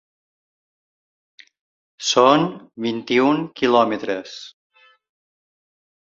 Són 2.13 2.47
vint-i-un 2.87 3.43
quilòmetres. 3.63 4.35